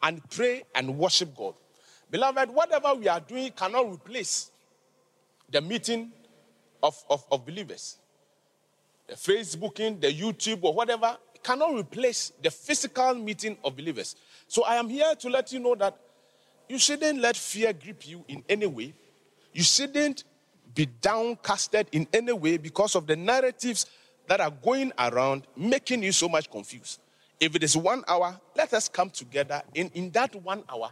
and 0.03 0.23
pray 0.31 0.63
and 0.75 0.97
worship 0.97 1.37
God. 1.37 1.55
Beloved, 2.11 2.51
whatever 2.51 2.95
we 2.95 3.09
are 3.09 3.21
doing 3.21 3.51
cannot 3.53 3.91
replace 3.91 4.51
the 5.51 5.61
meeting 5.61 6.13
of, 6.87 7.05
of, 7.11 7.25
of 7.31 7.45
believers. 7.45 7.99
The 9.09 9.15
Facebooking, 9.15 10.01
the 10.01 10.13
YouTube, 10.13 10.61
or 10.63 10.73
whatever 10.73 11.17
cannot 11.43 11.75
replace 11.75 12.33
the 12.43 12.51
physical 12.51 13.15
meeting 13.15 13.57
of 13.65 13.77
believers. 13.77 14.17
So 14.49 14.65
I 14.65 14.77
am 14.77 14.89
here 14.89 15.15
to 15.17 15.29
let 15.29 15.53
you 15.53 15.59
know 15.61 15.75
that 15.77 15.99
you 16.69 16.79
shouldn't 16.79 17.21
let 17.21 17.37
fear 17.37 17.73
grip 17.73 18.07
you 18.09 18.25
in 18.29 18.43
any 18.49 18.67
way. 18.67 18.95
You 19.53 19.63
shouldn't 19.63 20.25
be 20.75 20.87
downcasted 21.01 21.87
in 21.93 22.07
any 22.13 22.33
way 22.33 22.57
because 22.57 22.95
of 22.95 23.07
the 23.07 23.17
narratives 23.17 23.87
that 24.29 24.41
are 24.41 24.51
going 24.51 24.93
around 24.99 25.47
making 25.57 26.03
you 26.03 26.13
so 26.13 26.29
much 26.29 26.51
confused. 26.51 27.01
If 27.39 27.55
it 27.55 27.63
is 27.63 27.77
one 27.77 28.05
hour, 28.09 28.39
let 28.57 28.75
us 28.75 28.89
come 28.89 29.11
together 29.11 29.63
in, 29.75 29.91
in 29.95 30.11
that 30.11 30.35
one 30.37 30.65
hour, 30.69 30.91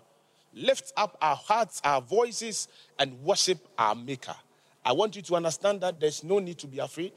lift 0.52 0.92
up 0.96 1.16
our 1.20 1.36
hearts, 1.36 1.80
our 1.84 2.00
voices, 2.00 2.68
and 2.98 3.20
worship 3.22 3.58
our 3.76 3.94
Maker. 3.94 4.36
I 4.84 4.92
want 4.92 5.16
you 5.16 5.22
to 5.22 5.36
understand 5.36 5.80
that 5.80 5.98
there's 5.98 6.22
no 6.22 6.38
need 6.38 6.58
to 6.58 6.66
be 6.66 6.78
afraid. 6.78 7.12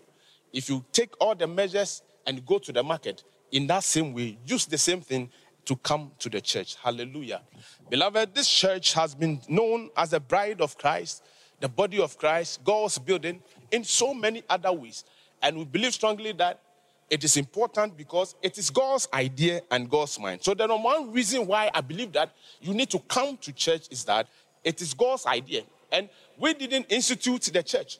If 0.53 0.69
you 0.69 0.83
take 0.91 1.13
all 1.19 1.35
the 1.35 1.47
measures 1.47 2.01
and 2.25 2.45
go 2.45 2.59
to 2.59 2.71
the 2.71 2.81
market 2.81 3.23
in 3.51 3.67
that 3.67 3.83
same 3.83 4.13
way, 4.13 4.37
use 4.45 4.65
the 4.65 4.77
same 4.77 5.01
thing 5.01 5.29
to 5.65 5.75
come 5.77 6.11
to 6.19 6.29
the 6.29 6.39
church. 6.39 6.77
Hallelujah. 6.81 7.41
Beloved, 7.89 8.33
this 8.33 8.47
church 8.47 8.93
has 8.93 9.13
been 9.13 9.41
known 9.49 9.89
as 9.97 10.11
the 10.11 10.19
bride 10.19 10.61
of 10.61 10.77
Christ, 10.77 11.23
the 11.59 11.67
body 11.67 11.99
of 11.99 12.17
Christ, 12.17 12.63
God's 12.63 12.97
building 12.97 13.41
in 13.71 13.83
so 13.83 14.13
many 14.13 14.43
other 14.49 14.71
ways. 14.71 15.03
And 15.41 15.57
we 15.57 15.65
believe 15.65 15.93
strongly 15.93 16.31
that 16.33 16.61
it 17.09 17.23
is 17.23 17.37
important 17.37 17.97
because 17.97 18.35
it 18.41 18.57
is 18.57 18.69
God's 18.69 19.07
idea 19.13 19.61
and 19.71 19.89
God's 19.89 20.19
mind. 20.19 20.43
So, 20.43 20.53
the 20.53 20.67
number 20.67 20.83
one 20.83 21.11
reason 21.11 21.47
why 21.47 21.69
I 21.73 21.81
believe 21.81 22.11
that 22.13 22.33
you 22.61 22.73
need 22.73 22.89
to 22.91 22.99
come 22.99 23.37
to 23.37 23.53
church 23.53 23.87
is 23.91 24.03
that 24.05 24.27
it 24.63 24.81
is 24.81 24.93
God's 24.93 25.25
idea. 25.25 25.63
And 25.91 26.09
we 26.37 26.53
didn't 26.53 26.85
institute 26.89 27.43
the 27.43 27.63
church, 27.63 27.99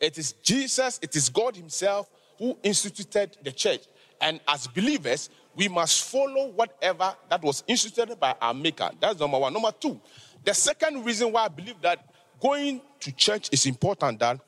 it 0.00 0.18
is 0.18 0.32
Jesus, 0.42 0.98
it 1.02 1.14
is 1.16 1.28
God 1.28 1.56
Himself 1.56 2.08
who 2.38 2.56
instituted 2.62 3.36
the 3.42 3.52
church. 3.52 3.82
And 4.20 4.40
as 4.48 4.66
believers, 4.66 5.30
we 5.54 5.68
must 5.68 6.10
follow 6.10 6.48
whatever 6.48 7.14
that 7.28 7.42
was 7.42 7.62
instituted 7.66 8.18
by 8.18 8.34
our 8.40 8.54
Maker. 8.54 8.90
That's 9.00 9.20
number 9.20 9.38
one. 9.38 9.52
Number 9.52 9.72
two, 9.72 10.00
the 10.44 10.54
second 10.54 11.04
reason 11.04 11.32
why 11.32 11.44
I 11.44 11.48
believe 11.48 11.80
that 11.82 12.04
going 12.40 12.80
to 13.00 13.12
church 13.12 13.48
is 13.52 13.66
important 13.66 14.18
that 14.20 14.40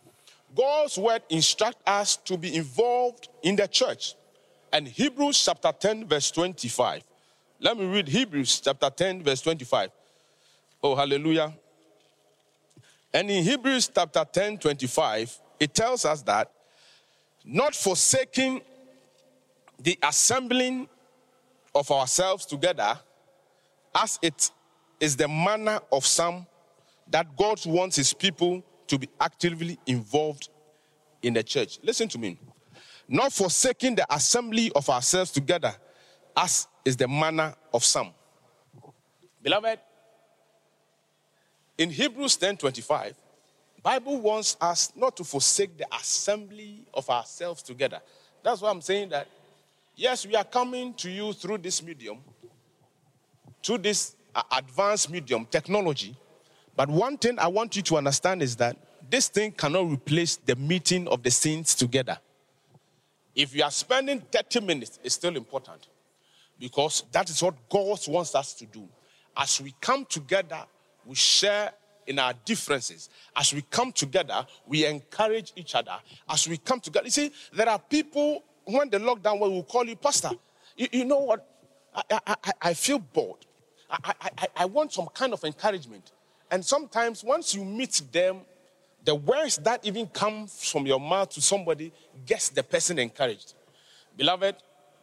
God's 0.54 0.98
word 0.98 1.22
instructs 1.28 1.82
us 1.86 2.16
to 2.16 2.36
be 2.36 2.56
involved 2.56 3.28
in 3.42 3.56
the 3.56 3.66
church. 3.68 4.14
And 4.72 4.88
Hebrews 4.88 5.44
chapter 5.44 5.72
10, 5.72 6.06
verse 6.06 6.30
25. 6.30 7.02
Let 7.60 7.76
me 7.78 7.86
read 7.86 8.08
Hebrews 8.08 8.60
chapter 8.60 8.90
10, 8.90 9.22
verse 9.22 9.40
25. 9.40 9.90
Oh, 10.82 10.94
hallelujah. 10.94 11.52
And 13.16 13.30
in 13.30 13.44
Hebrews 13.44 13.90
chapter 13.94 14.26
10, 14.30 14.58
25, 14.58 15.40
it 15.58 15.72
tells 15.72 16.04
us 16.04 16.20
that 16.24 16.52
not 17.46 17.74
forsaking 17.74 18.60
the 19.78 19.98
assembling 20.02 20.86
of 21.74 21.90
ourselves 21.90 22.44
together, 22.44 22.98
as 23.94 24.18
it 24.20 24.50
is 25.00 25.16
the 25.16 25.28
manner 25.28 25.80
of 25.90 26.04
some, 26.04 26.46
that 27.08 27.34
God 27.38 27.64
wants 27.64 27.96
his 27.96 28.12
people 28.12 28.62
to 28.86 28.98
be 28.98 29.08
actively 29.18 29.78
involved 29.86 30.50
in 31.22 31.32
the 31.32 31.42
church. 31.42 31.78
Listen 31.82 32.08
to 32.08 32.18
me. 32.18 32.38
Not 33.08 33.32
forsaking 33.32 33.94
the 33.94 34.14
assembly 34.14 34.70
of 34.74 34.90
ourselves 34.90 35.30
together, 35.30 35.74
as 36.36 36.68
is 36.84 36.98
the 36.98 37.08
manner 37.08 37.54
of 37.72 37.82
some. 37.82 38.10
Beloved, 39.42 39.78
in 41.78 41.90
Hebrews 41.90 42.36
10 42.36 42.56
25, 42.56 43.14
Bible 43.82 44.20
wants 44.20 44.56
us 44.60 44.92
not 44.96 45.16
to 45.16 45.24
forsake 45.24 45.76
the 45.76 45.86
assembly 45.94 46.86
of 46.92 47.08
ourselves 47.08 47.62
together. 47.62 48.00
That's 48.42 48.60
why 48.60 48.70
I'm 48.70 48.80
saying 48.80 49.10
that, 49.10 49.28
yes, 49.94 50.26
we 50.26 50.34
are 50.34 50.44
coming 50.44 50.94
to 50.94 51.10
you 51.10 51.32
through 51.32 51.58
this 51.58 51.82
medium, 51.82 52.18
through 53.62 53.78
this 53.78 54.16
uh, 54.34 54.42
advanced 54.56 55.10
medium, 55.10 55.46
technology, 55.46 56.16
but 56.76 56.90
one 56.90 57.16
thing 57.16 57.38
I 57.38 57.46
want 57.46 57.74
you 57.74 57.82
to 57.82 57.96
understand 57.96 58.42
is 58.42 58.54
that 58.56 58.76
this 59.08 59.28
thing 59.28 59.52
cannot 59.52 59.90
replace 59.90 60.36
the 60.36 60.56
meeting 60.56 61.08
of 61.08 61.22
the 61.22 61.30
saints 61.30 61.74
together. 61.74 62.18
If 63.34 63.54
you 63.54 63.62
are 63.62 63.70
spending 63.70 64.20
30 64.20 64.60
minutes, 64.60 64.98
it's 65.02 65.14
still 65.14 65.36
important 65.36 65.88
because 66.58 67.04
that 67.12 67.30
is 67.30 67.42
what 67.42 67.54
God 67.68 67.98
wants 68.08 68.34
us 68.34 68.54
to 68.54 68.66
do. 68.66 68.88
As 69.36 69.60
we 69.60 69.74
come 69.80 70.04
together, 70.06 70.64
we 71.06 71.14
share 71.14 71.72
in 72.06 72.18
our 72.18 72.34
differences. 72.44 73.08
As 73.34 73.52
we 73.52 73.62
come 73.62 73.92
together, 73.92 74.46
we 74.66 74.86
encourage 74.86 75.52
each 75.56 75.74
other. 75.74 75.96
As 76.28 76.48
we 76.48 76.56
come 76.56 76.80
together, 76.80 77.06
you 77.06 77.10
see, 77.10 77.32
there 77.52 77.68
are 77.68 77.78
people 77.78 78.44
when 78.64 78.90
the 78.90 78.98
lockdown 78.98 79.38
will 79.38 79.62
call 79.62 79.84
you, 79.84 79.96
Pastor. 79.96 80.30
You, 80.76 80.88
you 80.92 81.04
know 81.04 81.20
what? 81.20 81.46
I, 81.94 82.20
I, 82.26 82.52
I, 82.62 82.74
feel 82.74 82.98
bored. 82.98 83.46
I, 83.90 84.12
I, 84.20 84.46
I 84.56 84.64
want 84.66 84.92
some 84.92 85.06
kind 85.06 85.32
of 85.32 85.42
encouragement. 85.44 86.12
And 86.50 86.64
sometimes 86.64 87.24
once 87.24 87.54
you 87.54 87.64
meet 87.64 88.02
them, 88.12 88.40
the 89.04 89.14
words 89.14 89.56
that 89.58 89.84
even 89.84 90.06
come 90.08 90.46
from 90.46 90.86
your 90.86 91.00
mouth 91.00 91.30
to 91.30 91.40
somebody 91.40 91.92
gets 92.26 92.48
the 92.50 92.62
person 92.62 92.98
encouraged. 92.98 93.54
Beloved, 94.16 94.56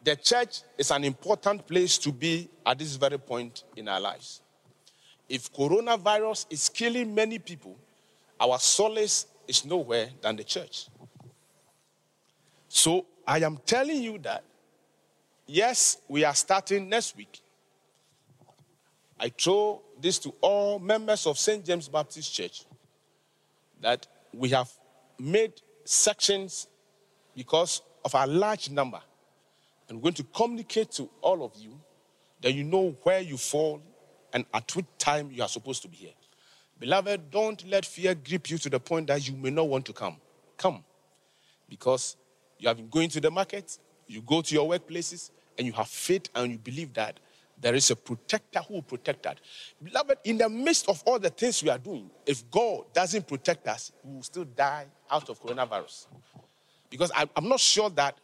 the 0.04 0.16
church 0.16 0.60
is 0.76 0.90
an 0.90 1.04
important 1.04 1.66
place 1.66 1.96
to 1.98 2.12
be 2.12 2.48
at 2.64 2.78
this 2.78 2.96
very 2.96 3.18
point 3.18 3.64
in 3.76 3.88
our 3.88 4.00
lives. 4.00 4.42
If 5.28 5.52
coronavirus 5.52 6.46
is 6.50 6.68
killing 6.68 7.14
many 7.14 7.38
people, 7.38 7.76
our 8.38 8.58
solace 8.58 9.26
is 9.48 9.64
nowhere 9.64 10.08
than 10.20 10.36
the 10.36 10.44
church. 10.44 10.88
So 12.68 13.06
I 13.26 13.38
am 13.40 13.58
telling 13.64 14.02
you 14.02 14.18
that, 14.18 14.44
yes, 15.46 15.98
we 16.08 16.24
are 16.24 16.34
starting 16.34 16.88
next 16.88 17.16
week. 17.16 17.40
I 19.18 19.28
throw 19.30 19.80
this 20.00 20.18
to 20.20 20.34
all 20.40 20.78
members 20.78 21.26
of 21.26 21.38
St. 21.38 21.64
James 21.64 21.88
Baptist 21.88 22.34
Church 22.34 22.66
that 23.80 24.06
we 24.32 24.48
have 24.50 24.70
made 25.18 25.52
sections 25.84 26.66
because 27.36 27.80
of 28.04 28.14
our 28.14 28.26
large 28.26 28.70
number. 28.70 29.00
I'm 29.88 30.00
going 30.00 30.14
to 30.14 30.24
communicate 30.24 30.90
to 30.92 31.08
all 31.20 31.44
of 31.44 31.52
you 31.56 31.78
that 32.40 32.52
you 32.52 32.64
know 32.64 32.96
where 33.02 33.20
you 33.20 33.36
fall 33.36 33.80
and 34.34 34.44
at 34.52 34.74
which 34.76 34.84
time 34.98 35.30
you 35.32 35.42
are 35.42 35.48
supposed 35.48 35.80
to 35.82 35.88
be 35.88 35.96
here. 35.96 36.12
Beloved, 36.78 37.30
don't 37.30 37.66
let 37.68 37.86
fear 37.86 38.14
grip 38.14 38.50
you 38.50 38.58
to 38.58 38.68
the 38.68 38.80
point 38.80 39.06
that 39.06 39.26
you 39.26 39.36
may 39.36 39.50
not 39.50 39.68
want 39.68 39.86
to 39.86 39.92
come. 39.92 40.16
Come. 40.58 40.84
Because 41.68 42.16
you 42.58 42.68
have 42.68 42.76
been 42.76 42.88
going 42.88 43.08
to 43.10 43.20
the 43.20 43.30
market, 43.30 43.78
you 44.08 44.20
go 44.20 44.42
to 44.42 44.54
your 44.54 44.68
workplaces, 44.68 45.30
and 45.56 45.66
you 45.66 45.72
have 45.72 45.88
faith 45.88 46.28
and 46.34 46.50
you 46.50 46.58
believe 46.58 46.92
that 46.94 47.20
there 47.60 47.74
is 47.76 47.90
a 47.90 47.96
protector 47.96 48.60
who 48.66 48.74
will 48.74 48.82
protect 48.82 49.22
that. 49.22 49.38
Beloved, 49.82 50.18
in 50.24 50.36
the 50.36 50.48
midst 50.48 50.88
of 50.88 51.02
all 51.06 51.20
the 51.20 51.30
things 51.30 51.62
we 51.62 51.70
are 51.70 51.78
doing, 51.78 52.10
if 52.26 52.48
God 52.50 52.92
doesn't 52.92 53.26
protect 53.26 53.68
us, 53.68 53.92
we 54.02 54.16
will 54.16 54.22
still 54.22 54.44
die 54.44 54.86
out 55.10 55.28
of 55.28 55.40
coronavirus. 55.40 56.08
Because 56.90 57.12
I, 57.14 57.28
am 57.36 57.48
not 57.48 57.60
sure 57.60 57.88
that 57.90 58.18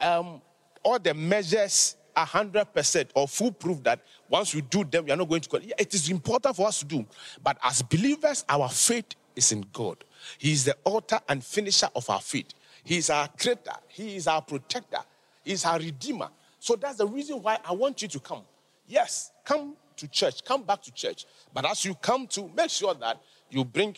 um, 0.00 0.42
all 0.82 0.98
the 0.98 1.14
measures 1.14 1.96
100% 2.24 3.10
or 3.14 3.28
foolproof 3.28 3.82
that 3.84 4.00
once 4.28 4.54
we 4.54 4.60
do 4.62 4.84
them, 4.84 5.04
we 5.04 5.10
are 5.10 5.16
not 5.16 5.28
going 5.28 5.40
to. 5.40 5.80
It 5.80 5.94
is 5.94 6.10
important 6.10 6.56
for 6.56 6.66
us 6.68 6.80
to 6.80 6.84
do. 6.84 7.06
But 7.42 7.58
as 7.62 7.82
believers, 7.82 8.44
our 8.48 8.68
faith 8.68 9.14
is 9.36 9.52
in 9.52 9.66
God. 9.72 10.04
He 10.38 10.52
is 10.52 10.64
the 10.64 10.76
author 10.84 11.20
and 11.28 11.42
finisher 11.42 11.88
of 11.94 12.08
our 12.10 12.20
faith. 12.20 12.54
He 12.84 12.96
is 12.96 13.10
our 13.10 13.28
creator. 13.28 13.72
He 13.88 14.16
is 14.16 14.26
our 14.26 14.42
protector. 14.42 15.00
He 15.44 15.52
is 15.52 15.64
our 15.64 15.78
redeemer. 15.78 16.28
So 16.58 16.76
that's 16.76 16.98
the 16.98 17.06
reason 17.06 17.40
why 17.42 17.58
I 17.64 17.72
want 17.72 18.02
you 18.02 18.08
to 18.08 18.20
come. 18.20 18.42
Yes, 18.86 19.32
come 19.44 19.76
to 19.96 20.08
church, 20.08 20.44
come 20.44 20.62
back 20.62 20.82
to 20.82 20.92
church. 20.92 21.26
But 21.52 21.66
as 21.66 21.84
you 21.84 21.94
come 21.94 22.26
to, 22.28 22.50
make 22.56 22.70
sure 22.70 22.94
that 22.94 23.20
you 23.50 23.64
bring 23.64 23.96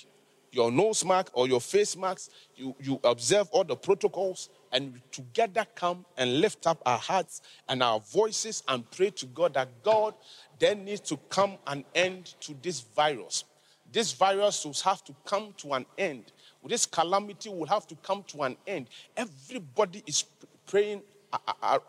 your 0.52 0.70
nose 0.70 1.04
mark 1.04 1.30
or 1.32 1.46
your 1.46 1.60
face 1.60 1.96
marks, 1.96 2.30
you, 2.56 2.74
you 2.80 3.00
observe 3.04 3.48
all 3.52 3.64
the 3.64 3.76
protocols, 3.76 4.50
and 4.72 5.00
together 5.10 5.66
come 5.74 6.04
and 6.16 6.40
lift 6.40 6.66
up 6.66 6.82
our 6.86 6.98
hearts 6.98 7.42
and 7.68 7.82
our 7.82 8.00
voices 8.00 8.62
and 8.68 8.88
pray 8.90 9.10
to 9.10 9.26
God 9.26 9.54
that 9.54 9.68
God, 9.82 10.14
there 10.58 10.74
needs 10.74 11.00
to 11.02 11.16
come 11.28 11.56
an 11.66 11.84
end 11.94 12.34
to 12.40 12.54
this 12.62 12.80
virus. 12.80 13.44
this 13.92 14.12
virus 14.12 14.64
will 14.64 14.74
have 14.84 15.02
to 15.04 15.14
come 15.24 15.52
to 15.58 15.72
an 15.72 15.84
end. 15.98 16.32
This 16.64 16.86
calamity 16.86 17.48
will 17.48 17.66
have 17.66 17.86
to 17.88 17.94
come 17.96 18.22
to 18.28 18.42
an 18.42 18.56
end. 18.66 18.88
Everybody 19.16 20.02
is 20.06 20.24
praying 20.66 21.02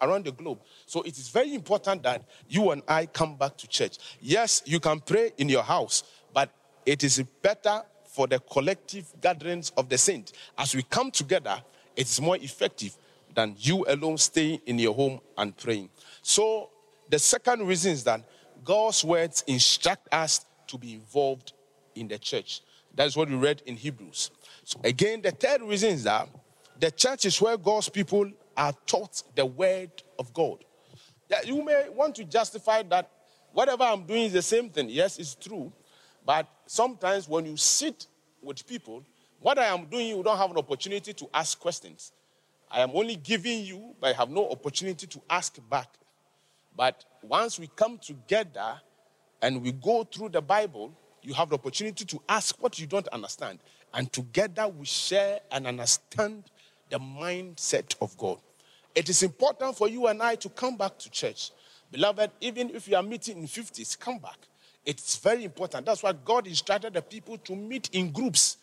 around 0.01 0.25
the 0.25 0.31
globe. 0.31 0.59
So 0.85 1.01
it 1.01 1.17
is 1.17 1.29
very 1.29 1.53
important 1.53 2.03
that 2.03 2.23
you 2.47 2.71
and 2.71 2.81
I 2.87 3.05
come 3.05 3.35
back 3.35 3.57
to 3.57 3.67
church. 3.67 3.97
Yes, 4.19 4.61
you 4.65 4.79
can 4.79 4.99
pray 4.99 5.31
in 5.37 5.49
your 5.49 5.63
house, 5.63 6.03
but 6.33 6.49
it 6.85 7.03
is 7.03 7.21
better 7.41 7.81
for 8.05 8.27
the 8.27 8.39
collective 8.39 9.05
gatherings 9.21 9.71
of 9.77 9.89
the 9.89 9.97
saints. 9.97 10.33
As 10.57 10.75
we 10.75 10.83
come 10.83 11.11
together, 11.11 11.61
it 11.95 12.07
is 12.07 12.21
more 12.21 12.37
effective 12.37 12.95
than 13.33 13.55
you 13.57 13.85
alone 13.87 14.17
staying 14.17 14.61
in 14.65 14.79
your 14.79 14.93
home 14.93 15.19
and 15.37 15.55
praying. 15.55 15.89
So 16.21 16.69
the 17.09 17.19
second 17.19 17.65
reason 17.67 17.93
is 17.93 18.03
that 18.05 18.21
God's 18.63 19.03
words 19.03 19.43
instruct 19.47 20.07
us 20.13 20.45
to 20.67 20.77
be 20.77 20.93
involved 20.93 21.53
in 21.95 22.07
the 22.07 22.17
church. 22.17 22.61
That's 22.93 23.15
what 23.15 23.29
we 23.29 23.35
read 23.35 23.61
in 23.65 23.75
Hebrews. 23.75 24.31
So 24.63 24.79
again, 24.83 25.21
the 25.21 25.31
third 25.31 25.61
reason 25.61 25.91
is 25.91 26.03
that 26.03 26.27
the 26.79 26.91
church 26.91 27.25
is 27.25 27.41
where 27.41 27.57
God's 27.57 27.89
people 27.89 28.29
are 28.57 28.73
taught 28.85 29.23
the 29.35 29.45
word 29.45 29.91
of 30.19 30.33
God. 30.33 30.63
Yeah, 31.29 31.41
you 31.45 31.63
may 31.63 31.87
want 31.89 32.15
to 32.15 32.25
justify 32.25 32.83
that 32.83 33.09
whatever 33.53 33.83
I'm 33.83 34.05
doing 34.05 34.23
is 34.23 34.33
the 34.33 34.41
same 34.41 34.69
thing. 34.69 34.89
Yes, 34.89 35.17
it's 35.17 35.35
true. 35.35 35.71
But 36.25 36.47
sometimes 36.65 37.27
when 37.27 37.45
you 37.45 37.57
sit 37.57 38.07
with 38.41 38.65
people, 38.67 39.03
what 39.41 39.57
I 39.57 39.65
am 39.65 39.85
doing, 39.85 40.07
you 40.07 40.23
don't 40.23 40.37
have 40.37 40.51
an 40.51 40.57
opportunity 40.57 41.13
to 41.13 41.29
ask 41.33 41.59
questions. 41.59 42.11
I 42.69 42.81
am 42.81 42.91
only 42.93 43.15
giving 43.15 43.65
you, 43.65 43.95
but 43.99 44.15
I 44.15 44.17
have 44.17 44.29
no 44.29 44.49
opportunity 44.49 45.07
to 45.07 45.21
ask 45.29 45.57
back. 45.69 45.89
But 46.75 47.03
once 47.21 47.59
we 47.59 47.67
come 47.75 47.97
together 47.97 48.79
and 49.41 49.61
we 49.61 49.73
go 49.73 50.03
through 50.03 50.29
the 50.29 50.41
Bible, 50.41 50.93
you 51.21 51.33
have 51.33 51.49
the 51.49 51.55
opportunity 51.55 52.05
to 52.05 52.21
ask 52.29 52.61
what 52.61 52.79
you 52.79 52.87
don't 52.87 53.07
understand. 53.09 53.59
And 53.93 54.11
together 54.13 54.67
we 54.67 54.85
share 54.85 55.39
and 55.51 55.67
understand 55.67 56.45
the 56.89 56.99
mindset 56.99 57.95
of 58.01 58.15
God. 58.17 58.37
It 58.93 59.09
is 59.09 59.23
important 59.23 59.75
for 59.75 59.87
you 59.89 60.07
and 60.07 60.21
I 60.21 60.35
to 60.35 60.49
come 60.49 60.77
back 60.77 60.97
to 60.99 61.09
church. 61.09 61.51
Beloved, 61.91 62.31
even 62.41 62.69
if 62.69 62.87
you 62.87 62.95
are 62.95 63.03
meeting 63.03 63.39
in 63.39 63.47
50s, 63.47 63.99
come 63.99 64.19
back. 64.19 64.37
It's 64.85 65.17
very 65.17 65.43
important. 65.43 65.85
That's 65.85 66.03
why 66.03 66.13
God 66.13 66.47
instructed 66.47 66.93
the 66.93 67.01
people 67.01 67.37
to 67.39 67.55
meet 67.55 67.89
in 67.93 68.11
groups. 68.11 68.57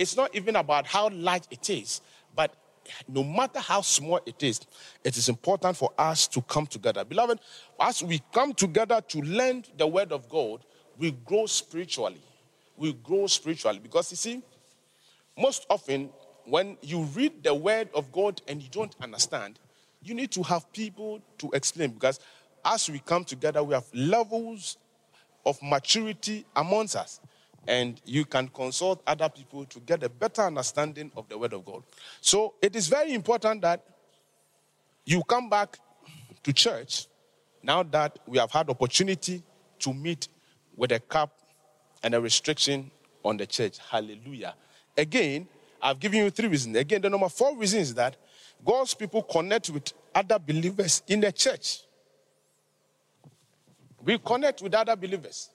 It's 0.00 0.16
not 0.16 0.34
even 0.34 0.56
about 0.56 0.86
how 0.86 1.10
large 1.10 1.42
it 1.50 1.68
is, 1.68 2.00
but 2.34 2.54
no 3.06 3.22
matter 3.22 3.60
how 3.60 3.82
small 3.82 4.18
it 4.24 4.42
is, 4.42 4.62
it 5.04 5.14
is 5.18 5.28
important 5.28 5.76
for 5.76 5.92
us 5.98 6.26
to 6.28 6.40
come 6.40 6.66
together. 6.66 7.04
Beloved, 7.04 7.38
as 7.78 8.02
we 8.02 8.22
come 8.32 8.54
together 8.54 9.02
to 9.08 9.20
learn 9.20 9.62
the 9.76 9.86
word 9.86 10.10
of 10.10 10.26
God, 10.26 10.64
we 10.96 11.10
grow 11.10 11.44
spiritually. 11.44 12.22
We 12.78 12.94
grow 12.94 13.26
spiritually 13.26 13.78
because 13.78 14.10
you 14.10 14.16
see, 14.16 14.42
most 15.36 15.66
often 15.68 16.08
when 16.46 16.78
you 16.80 17.02
read 17.02 17.44
the 17.44 17.54
word 17.54 17.90
of 17.94 18.10
God 18.10 18.40
and 18.48 18.62
you 18.62 18.70
don't 18.70 18.96
understand, 19.02 19.58
you 20.02 20.14
need 20.14 20.30
to 20.30 20.42
have 20.44 20.72
people 20.72 21.20
to 21.36 21.50
explain 21.52 21.90
because 21.90 22.20
as 22.64 22.88
we 22.88 23.00
come 23.00 23.24
together, 23.24 23.62
we 23.62 23.74
have 23.74 23.84
levels 23.92 24.78
of 25.44 25.58
maturity 25.62 26.46
amongst 26.56 26.96
us. 26.96 27.20
And 27.66 28.00
you 28.04 28.24
can 28.24 28.48
consult 28.48 29.02
other 29.06 29.28
people 29.28 29.64
to 29.66 29.80
get 29.80 30.02
a 30.02 30.08
better 30.08 30.42
understanding 30.42 31.12
of 31.16 31.28
the 31.28 31.38
Word 31.38 31.52
of 31.52 31.64
God. 31.64 31.82
So 32.20 32.54
it 32.62 32.74
is 32.74 32.88
very 32.88 33.12
important 33.12 33.62
that 33.62 33.84
you 35.04 35.22
come 35.24 35.48
back 35.50 35.78
to 36.42 36.52
church 36.52 37.06
now 37.62 37.82
that 37.82 38.18
we 38.26 38.38
have 38.38 38.50
had 38.50 38.70
opportunity 38.70 39.42
to 39.80 39.92
meet 39.92 40.28
with 40.76 40.92
a 40.92 41.00
cap 41.00 41.30
and 42.02 42.14
a 42.14 42.20
restriction 42.20 42.90
on 43.24 43.36
the 43.36 43.46
church. 43.46 43.78
Hallelujah. 43.90 44.54
Again, 44.96 45.46
I've 45.82 45.98
given 45.98 46.20
you 46.20 46.30
three 46.30 46.48
reasons. 46.48 46.76
Again, 46.76 47.02
the 47.02 47.10
number 47.10 47.28
four 47.28 47.56
reason 47.56 47.80
is 47.80 47.94
that 47.94 48.16
God's 48.64 48.94
people 48.94 49.22
connect 49.22 49.70
with 49.70 49.92
other 50.14 50.38
believers 50.38 51.02
in 51.06 51.20
the 51.20 51.32
church. 51.32 51.80
We 54.02 54.18
connect 54.18 54.62
with 54.62 54.74
other 54.74 54.96
believers. 54.96 55.50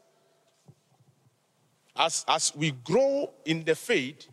As, 1.96 2.26
as 2.28 2.54
we 2.56 2.72
grow 2.72 3.32
in 3.46 3.64
the 3.64 3.76
faith, 3.76 4.28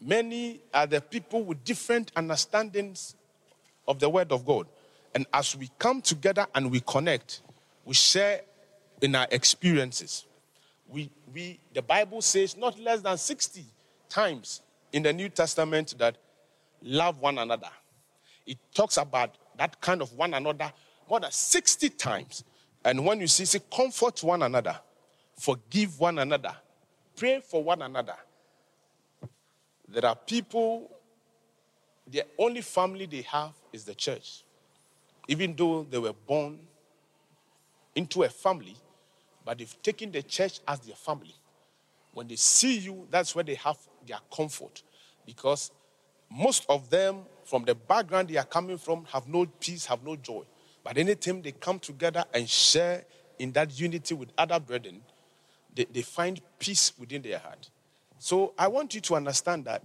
many 0.00 0.60
are 0.72 0.86
the 0.86 1.00
people 1.00 1.44
with 1.44 1.62
different 1.64 2.12
understandings 2.16 3.14
of 3.86 3.98
the 3.98 4.08
Word 4.08 4.32
of 4.32 4.44
God. 4.44 4.66
And 5.14 5.26
as 5.32 5.56
we 5.56 5.70
come 5.78 6.00
together 6.00 6.46
and 6.54 6.70
we 6.70 6.80
connect, 6.80 7.42
we 7.84 7.94
share 7.94 8.40
in 9.02 9.14
our 9.14 9.26
experiences. 9.30 10.26
We, 10.88 11.10
we, 11.32 11.60
the 11.74 11.82
Bible 11.82 12.22
says 12.22 12.56
not 12.56 12.78
less 12.78 13.00
than 13.00 13.16
60 13.16 13.64
times 14.08 14.62
in 14.92 15.02
the 15.02 15.12
New 15.12 15.28
Testament 15.28 15.94
that 15.98 16.16
love 16.82 17.18
one 17.20 17.38
another. 17.38 17.68
It 18.46 18.58
talks 18.74 18.96
about 18.96 19.36
that 19.58 19.80
kind 19.80 20.00
of 20.00 20.12
one 20.12 20.34
another 20.34 20.72
more 21.08 21.20
than 21.20 21.30
60 21.30 21.88
times. 21.90 22.44
And 22.84 23.04
when 23.04 23.20
you 23.20 23.26
see, 23.26 23.44
say, 23.44 23.60
comfort 23.74 24.22
one 24.22 24.42
another, 24.42 24.78
forgive 25.36 25.98
one 26.00 26.18
another, 26.18 26.54
pray 27.16 27.40
for 27.40 27.62
one 27.62 27.82
another. 27.82 28.16
There 29.88 30.04
are 30.04 30.16
people, 30.16 30.90
the 32.06 32.24
only 32.38 32.60
family 32.60 33.06
they 33.06 33.22
have 33.22 33.52
is 33.72 33.84
the 33.84 33.94
church. 33.94 34.42
Even 35.28 35.54
though 35.54 35.86
they 35.88 35.98
were 35.98 36.12
born 36.12 36.58
into 37.94 38.22
a 38.22 38.28
family, 38.28 38.76
but 39.44 39.58
they've 39.58 39.82
taken 39.82 40.10
the 40.10 40.22
church 40.22 40.60
as 40.66 40.80
their 40.80 40.96
family. 40.96 41.34
When 42.12 42.26
they 42.26 42.36
see 42.36 42.78
you, 42.78 43.06
that's 43.10 43.34
where 43.34 43.44
they 43.44 43.54
have 43.56 43.76
their 44.06 44.18
comfort. 44.34 44.82
Because 45.24 45.70
most 46.30 46.64
of 46.68 46.90
them, 46.90 47.22
from 47.44 47.64
the 47.64 47.74
background 47.74 48.28
they 48.28 48.36
are 48.36 48.44
coming 48.44 48.78
from, 48.78 49.04
have 49.06 49.28
no 49.28 49.46
peace, 49.60 49.86
have 49.86 50.02
no 50.04 50.16
joy. 50.16 50.42
But 50.82 50.98
anytime 50.98 51.42
they 51.42 51.52
come 51.52 51.78
together 51.78 52.24
and 52.32 52.48
share 52.48 53.04
in 53.38 53.52
that 53.52 53.78
unity 53.78 54.14
with 54.14 54.30
other 54.38 54.58
brethren, 54.58 55.02
they, 55.76 55.84
they 55.84 56.02
find 56.02 56.40
peace 56.58 56.92
within 56.98 57.22
their 57.22 57.38
heart. 57.38 57.70
So 58.18 58.54
I 58.58 58.66
want 58.66 58.94
you 58.94 59.00
to 59.02 59.14
understand 59.14 59.66
that 59.66 59.82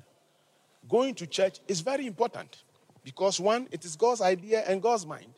going 0.90 1.14
to 1.16 1.28
church 1.28 1.60
is 1.68 1.82
very 1.82 2.08
important 2.08 2.64
because, 3.04 3.40
one, 3.40 3.68
it 3.72 3.86
is 3.86 3.96
God's 3.96 4.22
idea 4.22 4.64
and 4.68 4.82
God's 4.82 5.06
mind. 5.06 5.34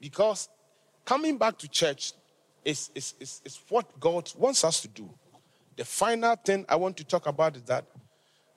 Because 0.00 0.48
coming 1.04 1.38
back 1.38 1.58
to 1.58 1.68
church 1.68 2.12
is, 2.64 2.90
is, 2.94 3.14
is, 3.18 3.42
is 3.44 3.60
what 3.68 3.98
God 3.98 4.30
wants 4.36 4.64
us 4.64 4.80
to 4.82 4.88
do. 4.88 5.08
The 5.76 5.84
final 5.84 6.36
thing 6.36 6.64
I 6.68 6.76
want 6.76 6.96
to 6.98 7.04
talk 7.04 7.26
about 7.26 7.56
is 7.56 7.62
that 7.62 7.84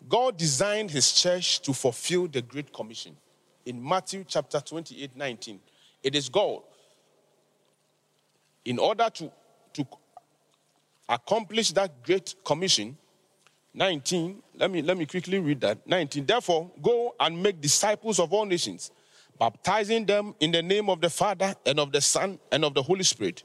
God 0.07 0.37
designed 0.37 0.91
his 0.91 1.11
church 1.11 1.61
to 1.61 1.73
fulfill 1.73 2.27
the 2.27 2.41
Great 2.41 2.71
Commission. 2.71 3.15
In 3.65 3.83
Matthew 3.83 4.23
chapter 4.27 4.59
28 4.59 5.15
19, 5.15 5.59
it 6.03 6.15
is 6.15 6.29
God. 6.29 6.61
In 8.65 8.79
order 8.79 9.09
to, 9.09 9.31
to 9.73 9.87
accomplish 11.09 11.71
that 11.71 12.03
great 12.03 12.35
commission, 12.43 12.97
19, 13.73 14.41
let 14.55 14.71
me, 14.71 14.81
let 14.81 14.97
me 14.97 15.05
quickly 15.05 15.39
read 15.39 15.61
that. 15.61 15.85
19, 15.87 16.25
therefore, 16.25 16.71
go 16.81 17.15
and 17.19 17.41
make 17.41 17.61
disciples 17.61 18.19
of 18.19 18.33
all 18.33 18.45
nations, 18.45 18.91
baptizing 19.39 20.05
them 20.05 20.33
in 20.39 20.51
the 20.51 20.61
name 20.61 20.89
of 20.89 20.99
the 20.99 21.09
Father 21.09 21.53
and 21.65 21.79
of 21.79 21.91
the 21.91 22.01
Son 22.01 22.39
and 22.51 22.65
of 22.65 22.73
the 22.73 22.81
Holy 22.81 23.03
Spirit, 23.03 23.43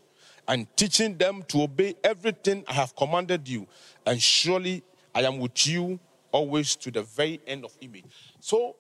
and 0.49 0.67
teaching 0.77 1.17
them 1.17 1.43
to 1.49 1.63
obey 1.63 1.95
everything 2.03 2.65
I 2.67 2.73
have 2.73 2.97
commanded 2.97 3.47
you. 3.47 3.67
And 4.07 4.21
surely 4.21 4.83
I 5.15 5.23
am 5.23 5.39
with 5.39 5.67
you 5.67 6.01
always 6.33 6.75
to 6.77 6.91
the 6.91 7.03
very 7.03 7.41
end 7.47 7.65
of 7.65 7.77
image. 7.81 8.05
So 8.41 8.77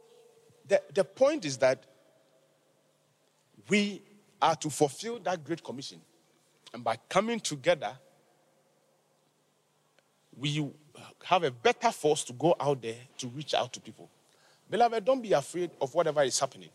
the, 0.66 0.82
the 0.94 1.04
point 1.04 1.44
is 1.44 1.58
that 1.58 1.84
we 3.68 4.02
are 4.40 4.56
to 4.56 4.70
fulfill 4.70 5.18
that 5.20 5.44
great 5.44 5.62
commission. 5.62 6.00
And 6.74 6.82
by 6.82 6.96
coming 7.08 7.38
together, 7.38 7.92
we 10.38 10.70
have 11.24 11.44
a 11.44 11.50
better 11.50 11.90
force 11.90 12.24
to 12.24 12.32
go 12.32 12.54
out 12.58 12.82
there 12.82 12.96
to 13.18 13.28
reach 13.28 13.54
out 13.54 13.72
to 13.72 13.80
people. 13.80 14.08
Beloved, 14.70 15.04
don't 15.04 15.22
be 15.22 15.32
afraid 15.32 15.70
of 15.80 15.94
whatever 15.94 16.22
is 16.22 16.38
happening. 16.38 16.70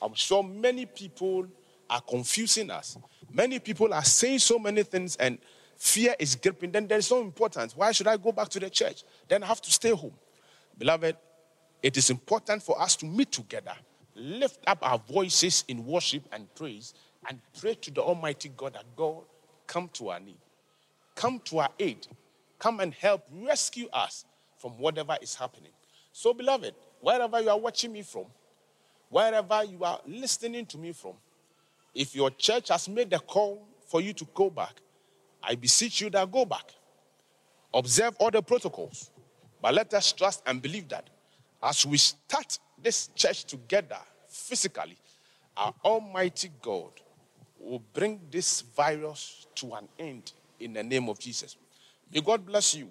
I'm 0.00 0.14
sure 0.14 0.42
many 0.42 0.86
people 0.86 1.46
are 1.88 2.00
confusing 2.00 2.70
us. 2.70 2.98
Many 3.32 3.58
people 3.58 3.92
are 3.92 4.04
saying 4.04 4.40
so 4.40 4.58
many 4.58 4.82
things 4.82 5.16
and 5.16 5.38
fear 5.76 6.14
is 6.18 6.36
gripping. 6.36 6.72
Then 6.72 6.86
there's 6.86 7.10
no 7.10 7.20
importance. 7.20 7.76
Why 7.76 7.92
should 7.92 8.06
I 8.06 8.16
go 8.16 8.32
back 8.32 8.48
to 8.50 8.60
the 8.60 8.70
church? 8.70 9.04
Then 9.28 9.42
I 9.42 9.46
have 9.46 9.60
to 9.62 9.70
stay 9.70 9.90
home. 9.90 10.14
Beloved, 10.78 11.16
it 11.82 11.96
is 11.96 12.10
important 12.10 12.62
for 12.62 12.80
us 12.80 12.96
to 12.96 13.06
meet 13.06 13.32
together 13.32 13.74
lift 14.16 14.60
up 14.66 14.78
our 14.82 14.98
voices 14.98 15.64
in 15.68 15.84
worship 15.84 16.22
and 16.32 16.52
praise 16.54 16.94
and 17.28 17.38
pray 17.60 17.74
to 17.74 17.90
the 17.90 18.02
Almighty 18.02 18.50
God 18.56 18.74
that 18.74 18.84
God 18.96 19.22
come 19.66 19.88
to 19.94 20.10
our 20.10 20.20
need, 20.20 20.38
come 21.14 21.40
to 21.44 21.58
our 21.58 21.70
aid, 21.78 22.06
come 22.66 22.80
and 22.80 22.92
help 22.94 23.22
rescue 23.30 23.86
us 23.92 24.24
from 24.58 24.72
whatever 24.72 25.16
is 25.22 25.36
happening. 25.36 25.70
So, 26.10 26.34
beloved, 26.34 26.74
wherever 27.00 27.40
you 27.40 27.48
are 27.48 27.58
watching 27.58 27.92
me 27.92 28.02
from, 28.02 28.24
wherever 29.08 29.62
you 29.62 29.84
are 29.84 30.00
listening 30.04 30.66
to 30.66 30.78
me 30.78 30.90
from, 30.90 31.12
if 31.94 32.16
your 32.16 32.28
church 32.30 32.70
has 32.70 32.88
made 32.88 33.10
the 33.10 33.20
call 33.20 33.68
for 33.86 34.00
you 34.00 34.12
to 34.14 34.26
go 34.34 34.50
back, 34.50 34.80
I 35.44 35.54
beseech 35.54 36.00
you 36.00 36.10
that 36.10 36.32
go 36.32 36.44
back. 36.44 36.74
Observe 37.72 38.16
all 38.18 38.32
the 38.32 38.42
protocols. 38.42 39.12
But 39.62 39.74
let 39.74 39.94
us 39.94 40.10
trust 40.10 40.42
and 40.44 40.60
believe 40.60 40.88
that 40.88 41.08
as 41.62 41.86
we 41.86 41.98
start 41.98 42.58
this 42.82 43.10
church 43.14 43.44
together 43.44 43.98
physically, 44.28 44.98
our 45.56 45.72
Almighty 45.84 46.50
God 46.60 46.90
will 47.60 47.82
bring 47.94 48.20
this 48.28 48.62
virus 48.62 49.46
to 49.54 49.72
an 49.74 49.86
end 50.00 50.32
in 50.58 50.72
the 50.72 50.82
name 50.82 51.08
of 51.08 51.20
Jesus. 51.20 51.56
May 52.12 52.20
God 52.20 52.46
bless 52.46 52.74
you. 52.74 52.88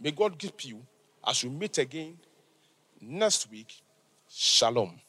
May 0.00 0.10
God 0.12 0.38
keep 0.38 0.64
you 0.64 0.82
as 1.26 1.44
we 1.44 1.50
meet 1.50 1.78
again 1.78 2.16
next 3.00 3.50
week. 3.50 3.82
Shalom. 4.28 5.00